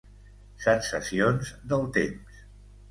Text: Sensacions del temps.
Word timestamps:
Sensacions 0.63 1.55
del 1.75 1.89
temps. 2.01 2.43